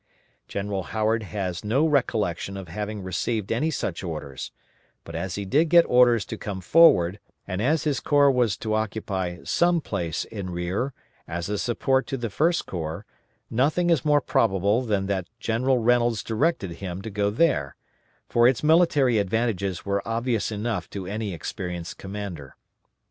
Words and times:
General 0.47 0.81
Howard 0.81 1.21
has 1.21 1.63
no 1.63 1.85
recollection 1.85 2.57
of 2.57 2.69
having 2.69 3.03
received 3.03 3.51
any 3.51 3.69
such 3.69 4.03
orders, 4.03 4.49
but 5.03 5.13
as 5.13 5.35
he 5.35 5.45
did 5.45 5.69
get 5.69 5.85
orders 5.87 6.25
to 6.25 6.39
come 6.39 6.59
forward, 6.59 7.19
and 7.47 7.61
as 7.61 7.83
his 7.83 7.99
corps 7.99 8.31
was 8.31 8.57
to 8.57 8.73
occupy 8.73 9.37
some 9.43 9.79
place 9.79 10.25
in 10.25 10.49
rear, 10.49 10.91
as 11.27 11.49
a 11.49 11.57
support 11.59 12.07
to 12.07 12.17
the 12.17 12.31
First 12.31 12.65
Corps, 12.65 13.05
nothing 13.51 13.91
is 13.91 14.03
more 14.03 14.21
probable 14.21 14.81
than 14.81 15.05
that 15.05 15.27
General 15.39 15.77
Reynolds 15.77 16.23
directed 16.23 16.71
him 16.71 17.03
to 17.03 17.11
go 17.11 17.29
there; 17.29 17.75
for 18.27 18.47
its 18.47 18.63
military 18.63 19.19
advantages 19.19 19.85
were 19.85 20.01
obvious 20.03 20.51
enough 20.51 20.89
to 20.89 21.05
any 21.05 21.31
experienced 21.31 21.99
commander. 21.99 22.55